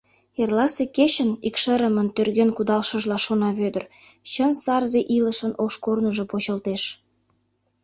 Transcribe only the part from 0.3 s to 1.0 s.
«Эрласе